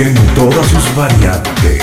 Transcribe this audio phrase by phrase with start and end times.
[0.00, 1.77] en todas sus variantes.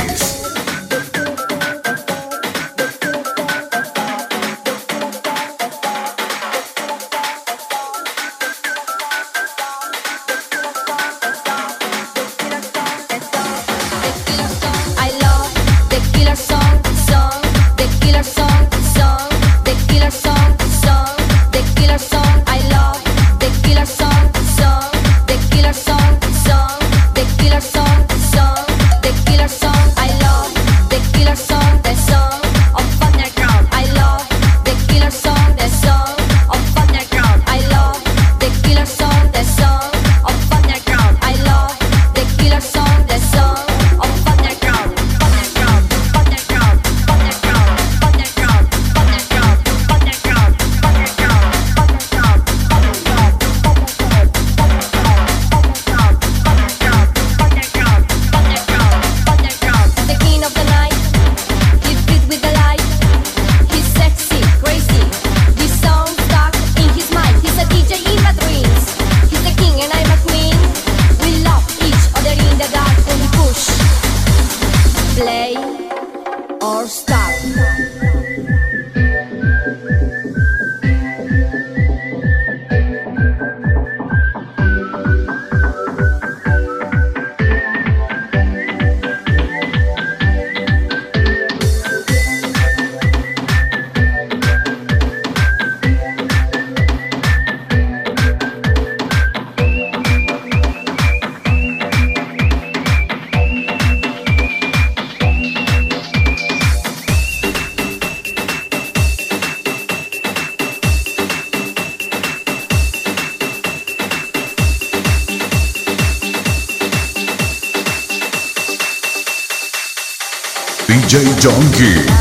[121.76, 122.15] Funky.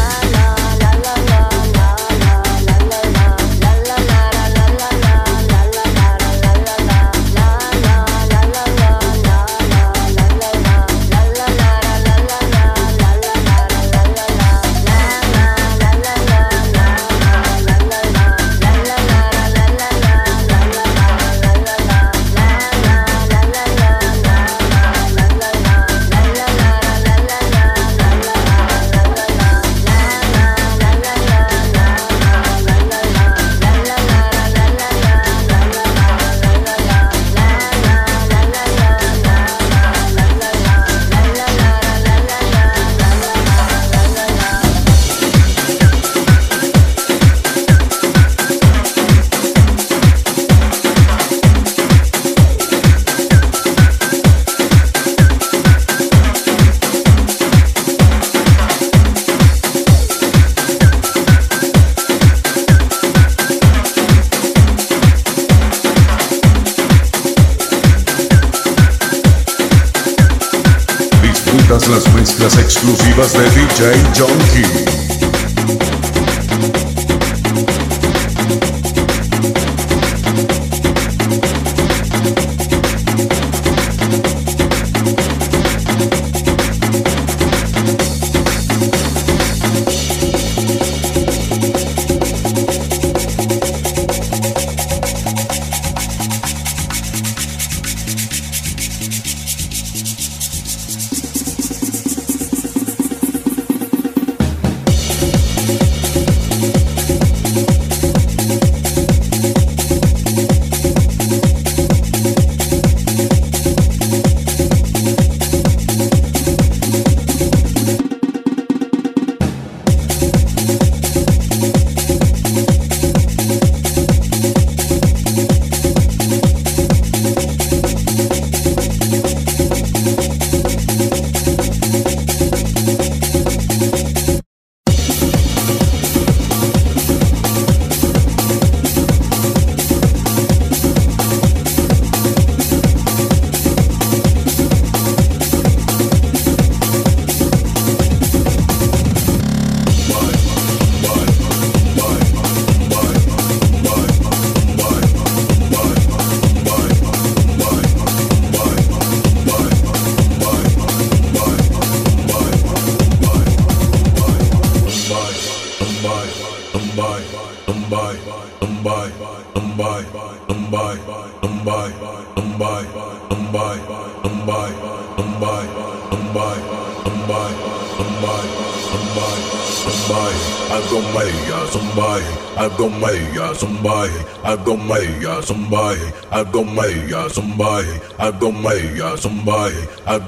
[184.64, 186.00] I go Maya, somebody,
[186.30, 189.84] I go Maya, somebody, I go Maya, somebody.
[190.08, 190.18] I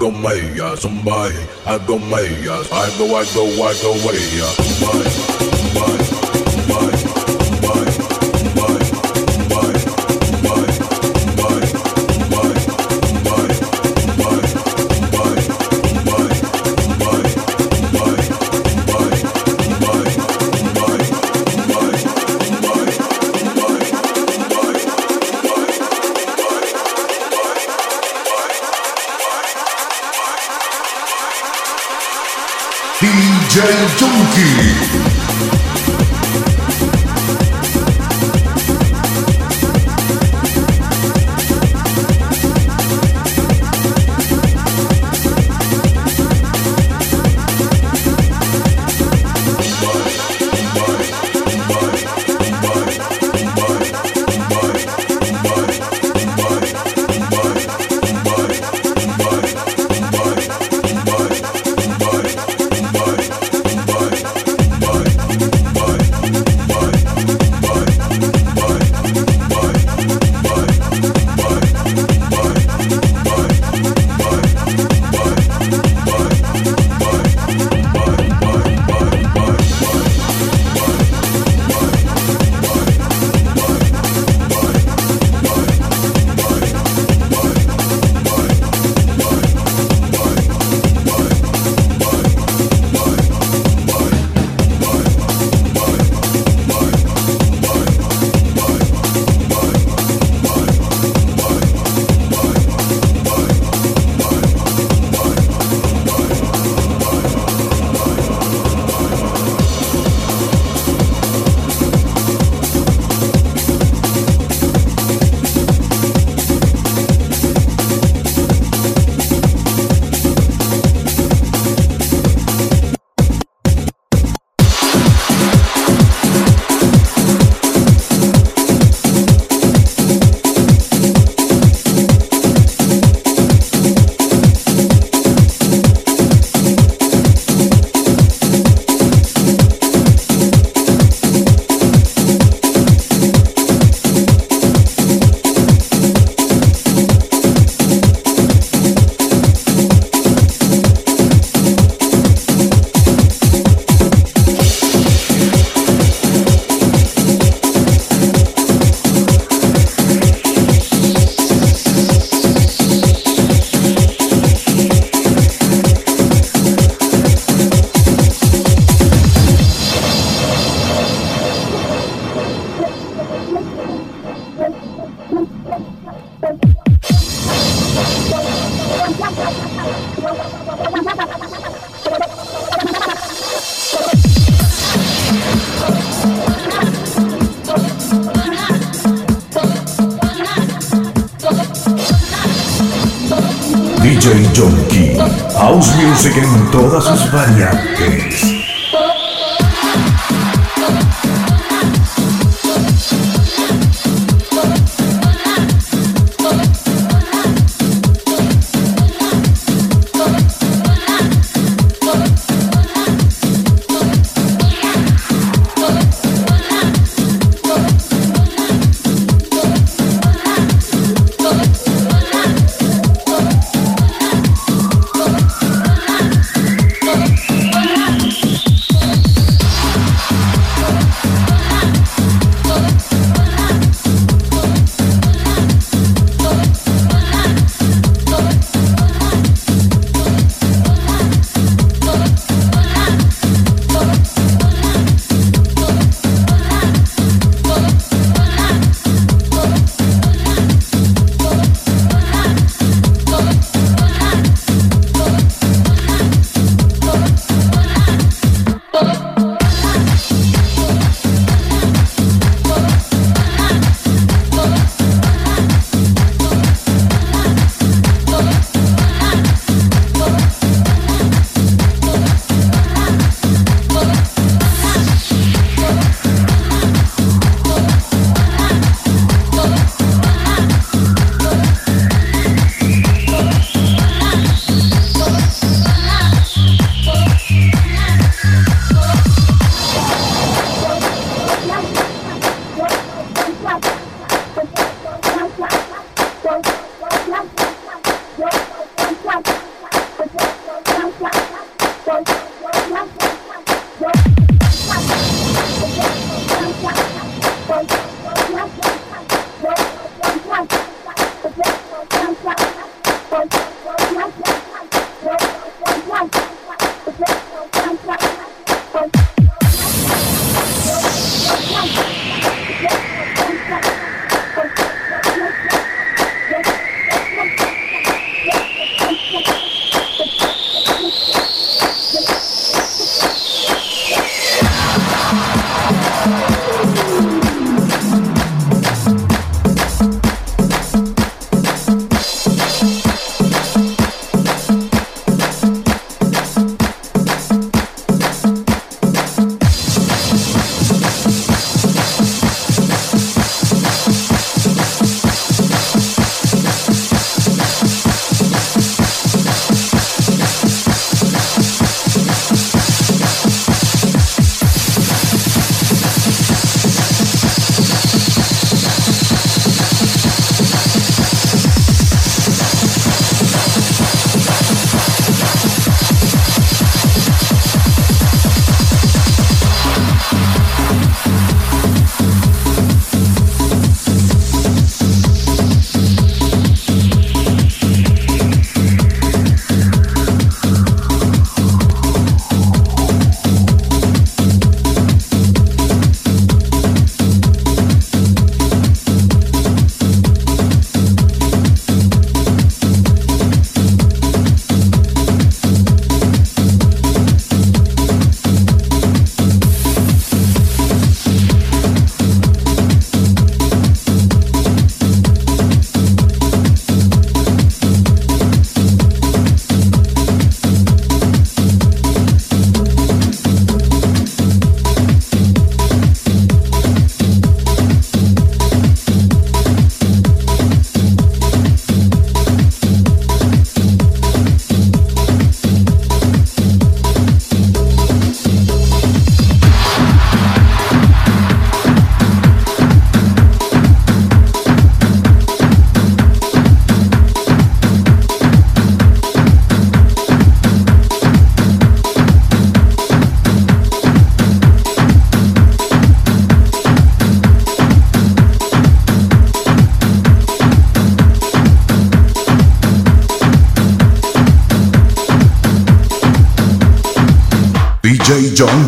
[2.99, 6.16] go, I go, I go, Maya, somebody, somebody, somebody.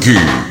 [0.09, 0.48] Junkie.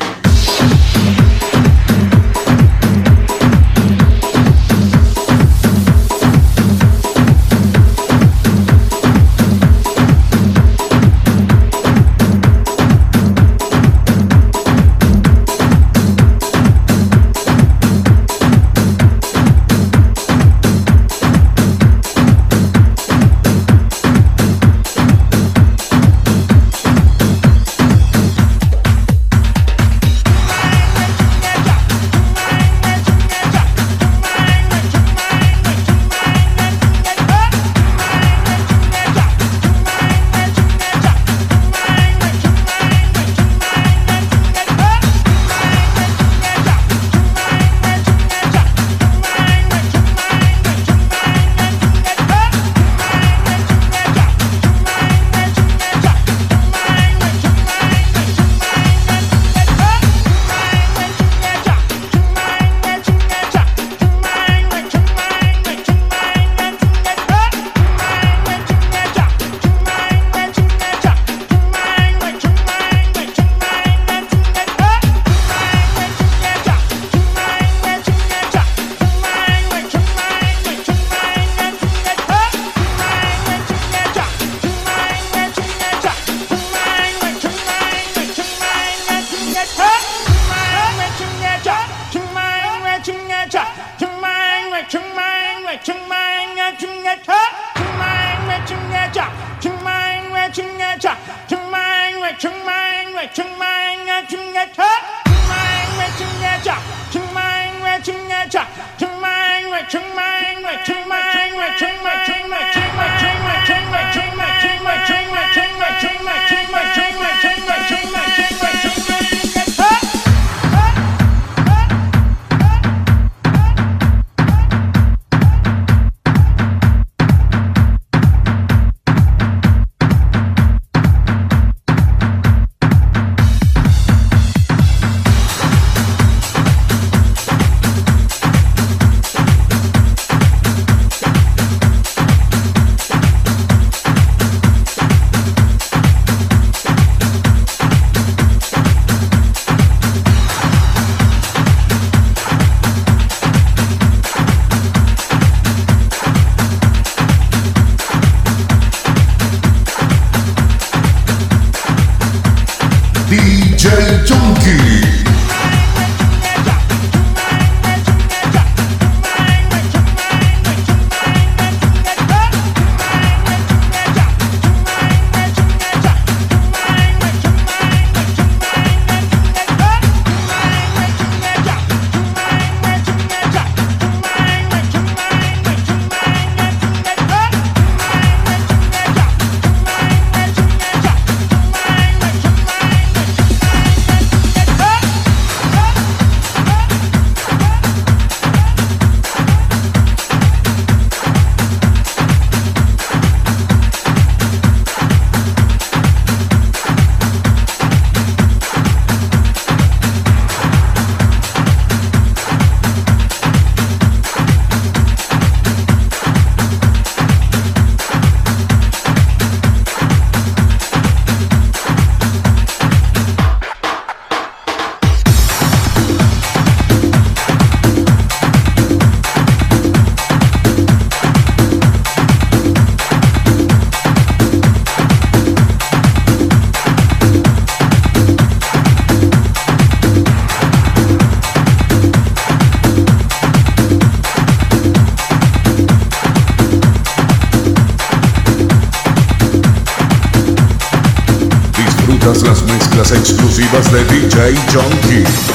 [253.78, 255.47] Exclusivas de DJ Junkie.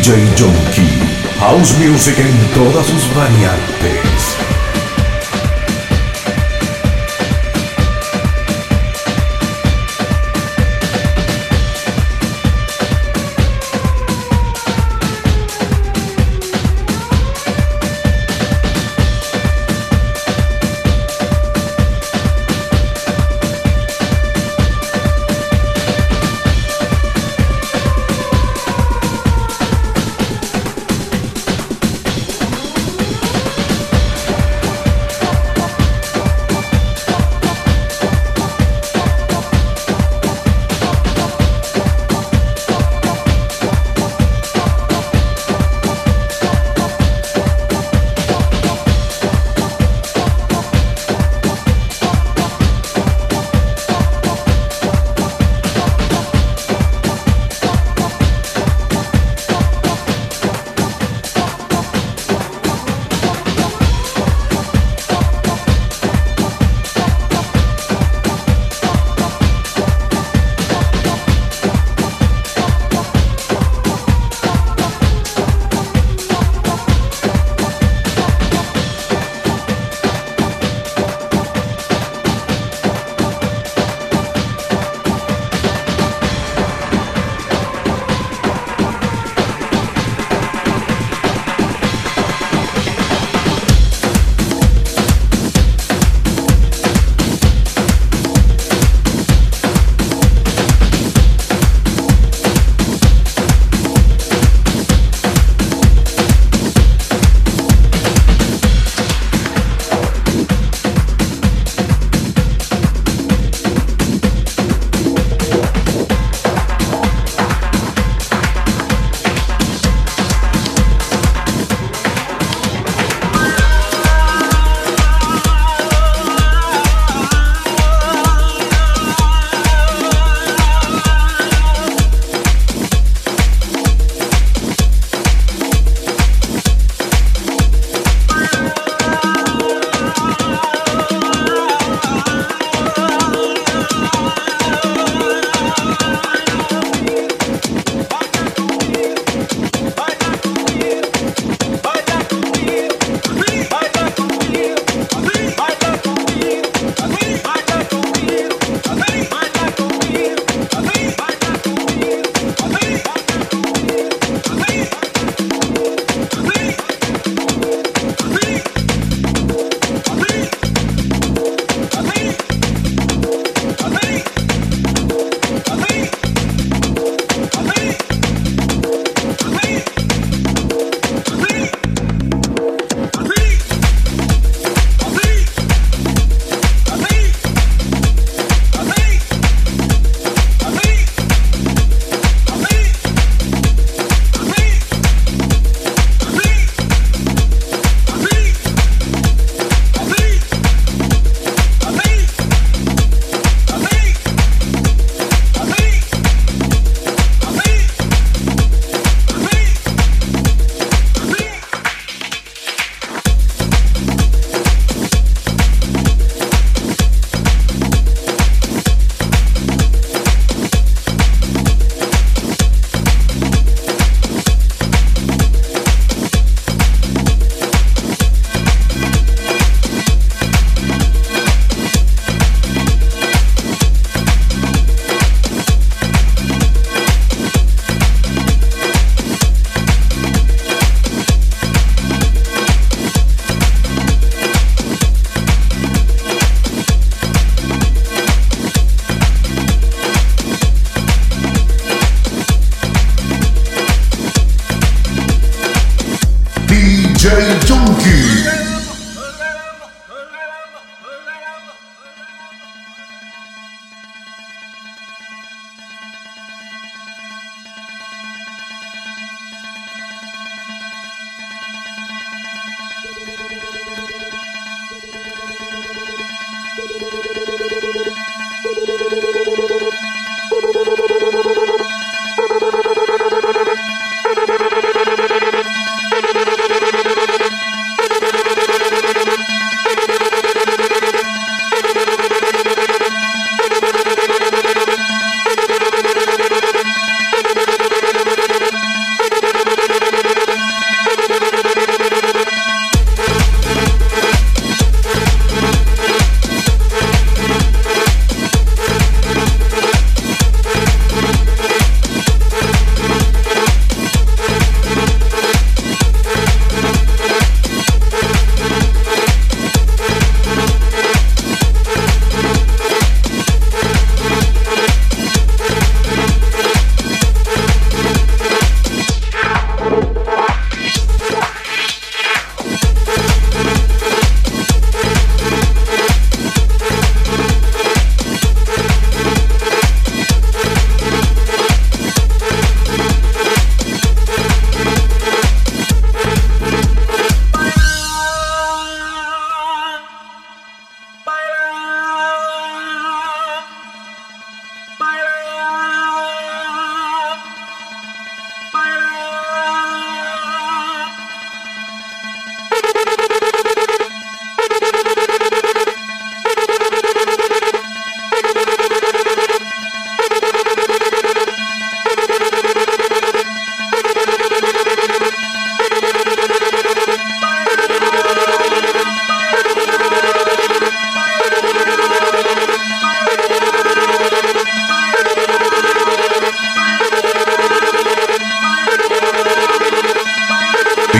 [0.00, 0.98] DJ Junkie.
[1.40, 4.19] House Music en todas sus variantes.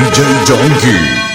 [0.01, 1.30] DJ Donkey。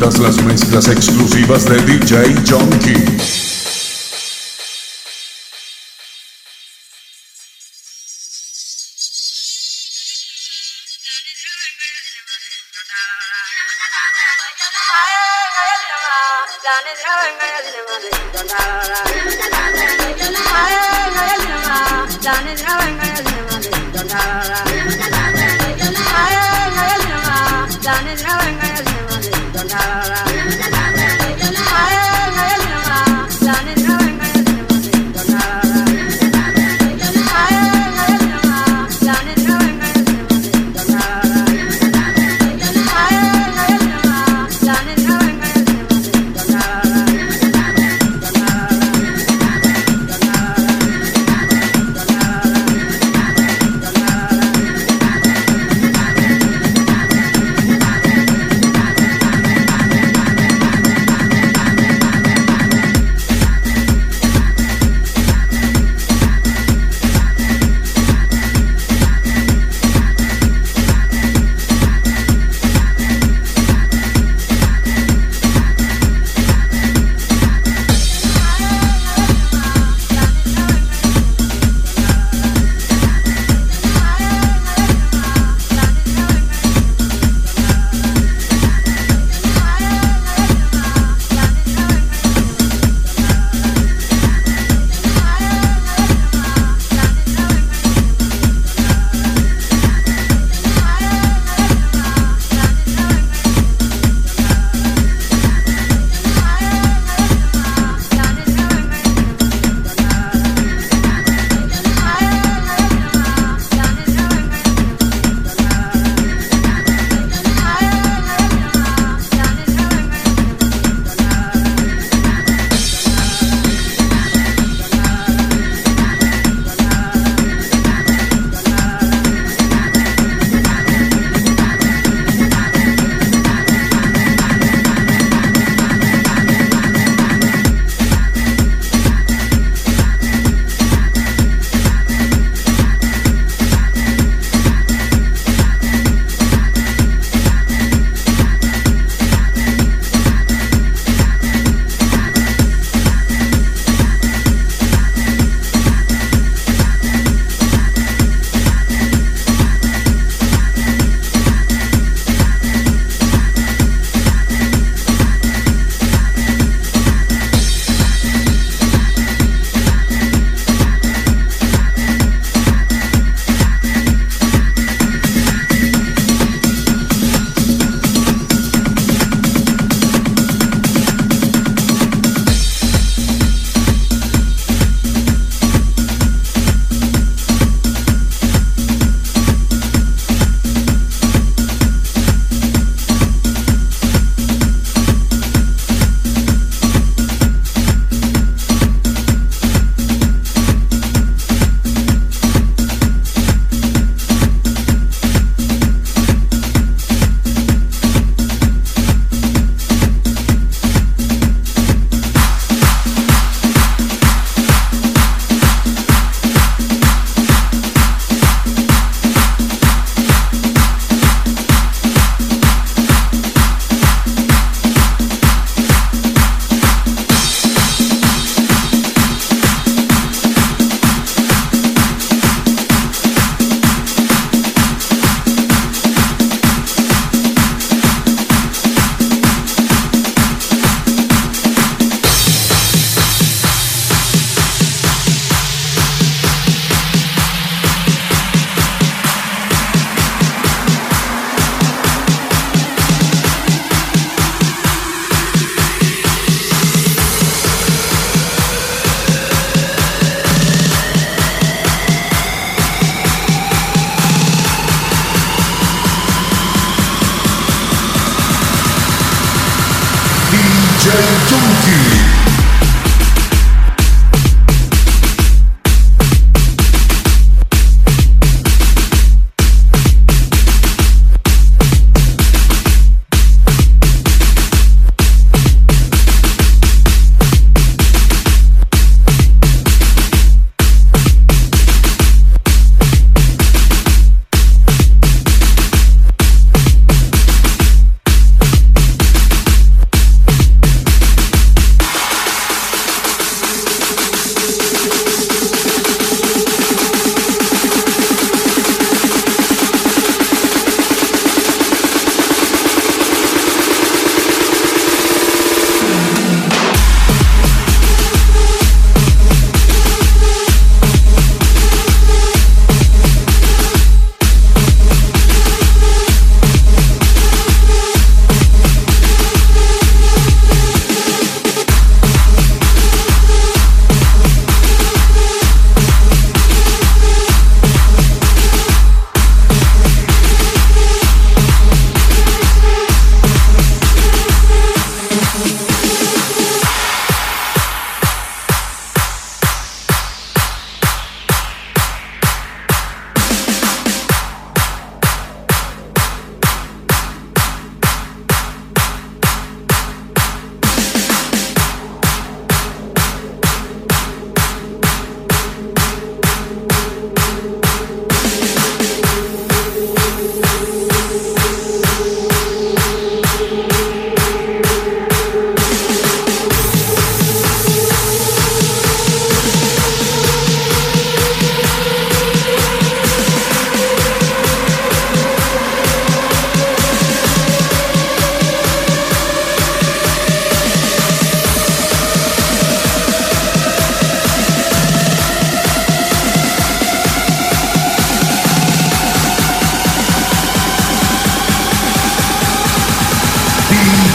[0.00, 3.40] Disfrutas las mezclas exclusivas de DJ Junkie.
[29.70, 30.19] Thank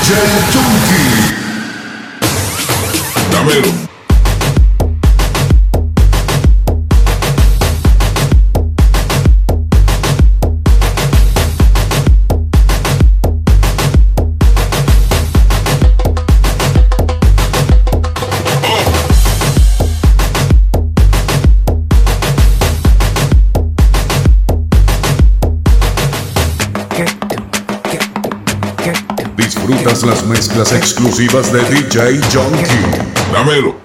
[0.06, 0.14] DJ
[0.54, 1.06] Tunky.
[29.68, 33.34] Disfrutas las mezclas exclusivas de DJ Junkie.
[33.34, 33.85] Dámelo.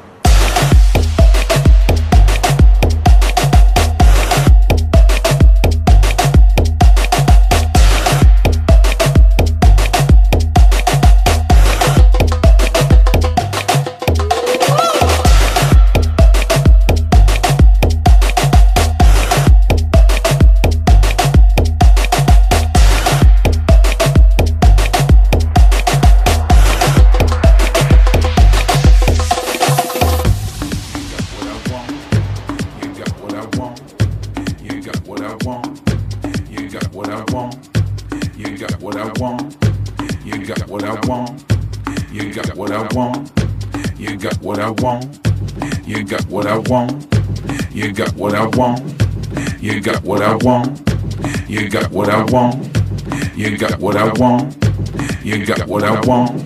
[56.10, 56.42] Want.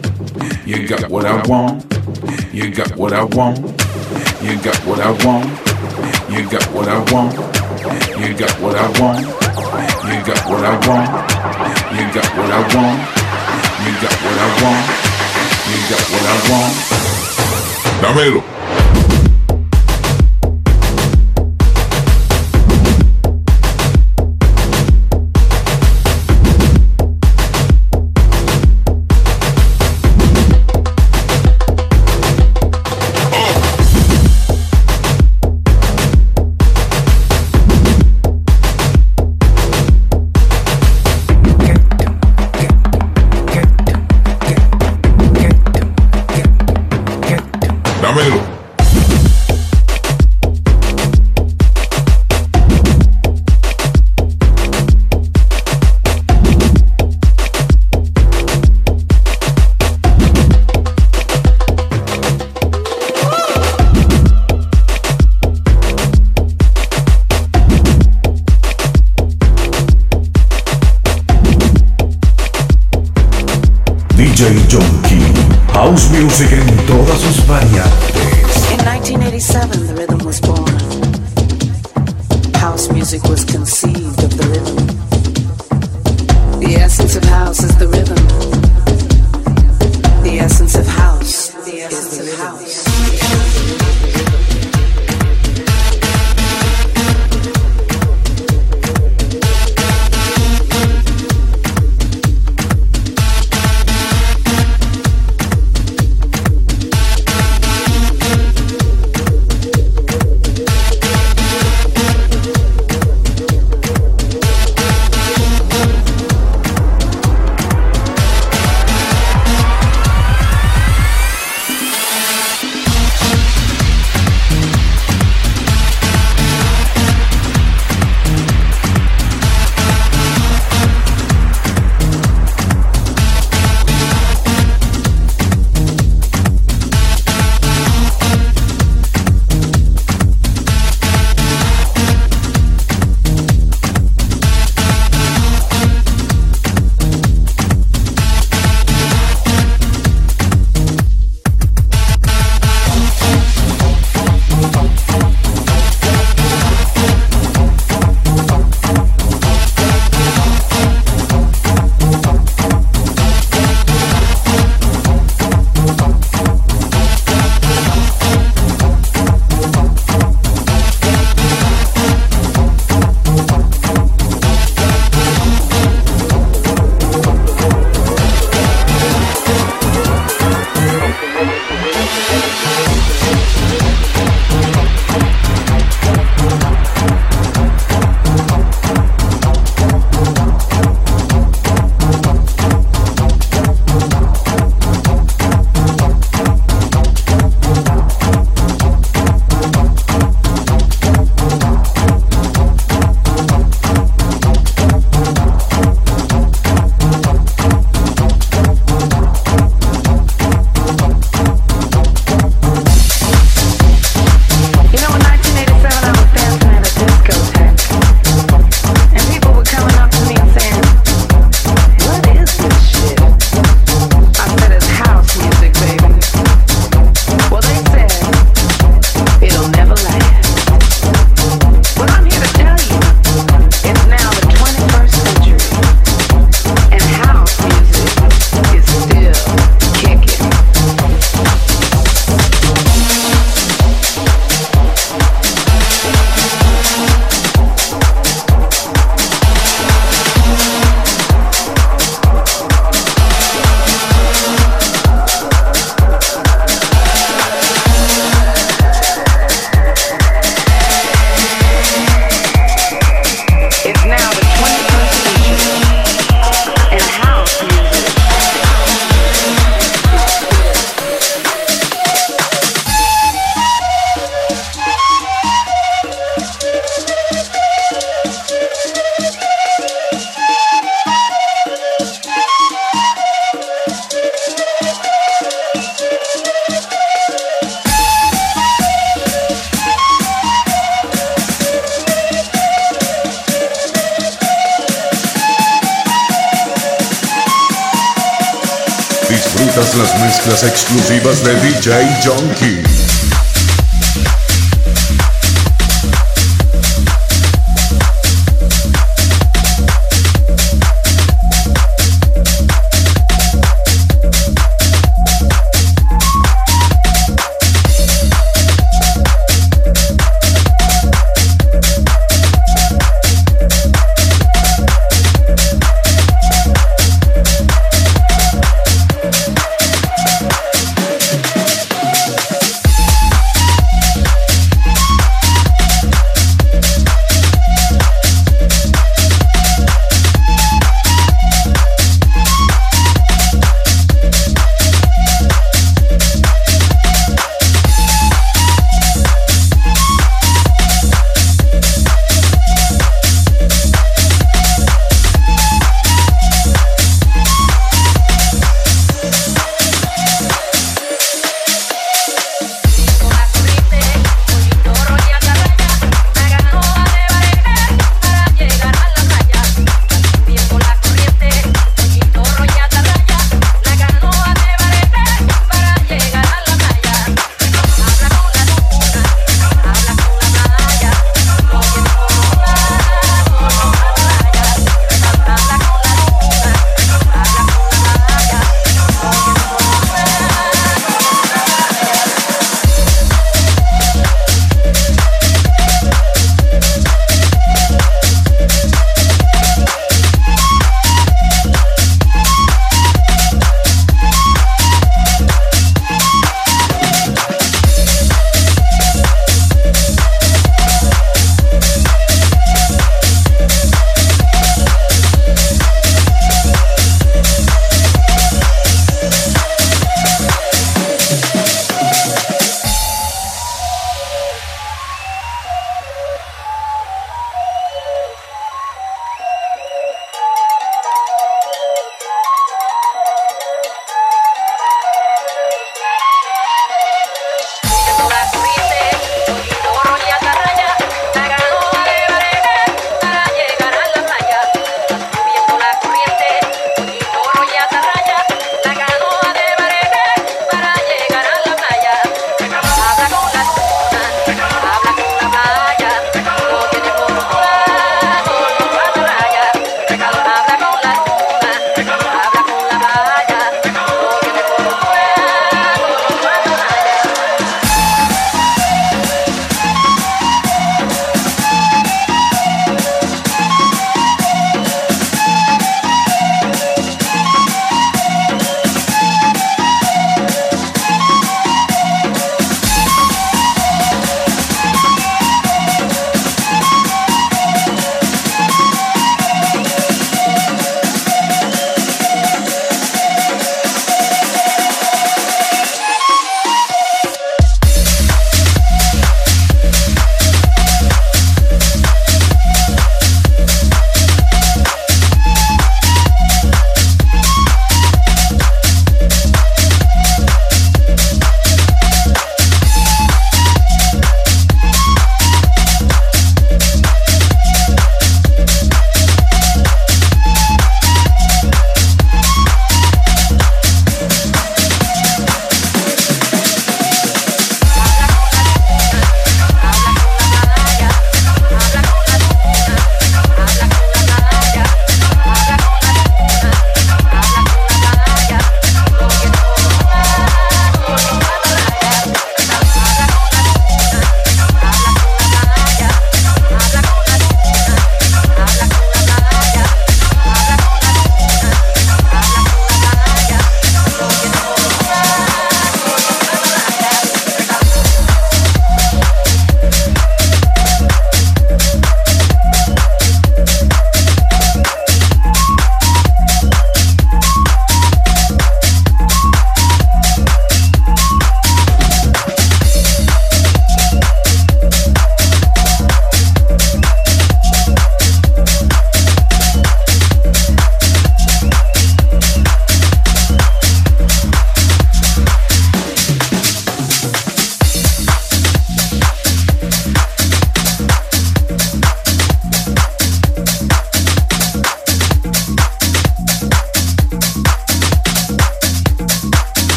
[0.67, 1.83] You got what I want.
[2.53, 3.57] You got what I want.
[4.45, 5.49] You got what I want.
[6.29, 7.33] You got what I want.
[8.21, 9.25] You got what I want.
[10.11, 11.11] You got what I want.
[11.97, 13.01] You got what I want.
[13.85, 14.85] You got what I want.
[15.71, 16.75] You got what I want.
[18.03, 18.54] Dámelo.